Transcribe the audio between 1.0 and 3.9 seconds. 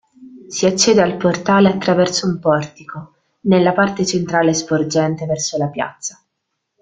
al portale attraverso un portico, nella